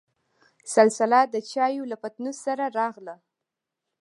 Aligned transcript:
سلسله 0.75 1.19
دچايو 1.33 1.89
له 1.91 1.95
پتنوس 2.01 2.37
سره 2.45 2.65
راغله. 2.77 3.15